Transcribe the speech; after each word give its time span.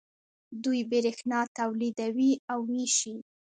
دوی 0.63 0.81
بریښنا 0.89 1.39
تولیدوي 1.57 2.31
او 2.51 2.59
ویشي. 2.71 3.15